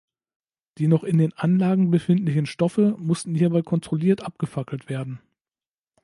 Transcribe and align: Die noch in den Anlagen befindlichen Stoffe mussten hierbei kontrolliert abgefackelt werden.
Die 0.79 0.87
noch 0.87 1.03
in 1.03 1.19
den 1.19 1.31
Anlagen 1.33 1.91
befindlichen 1.91 2.47
Stoffe 2.47 2.95
mussten 2.97 3.35
hierbei 3.35 3.61
kontrolliert 3.61 4.23
abgefackelt 4.23 4.89
werden. 4.89 5.21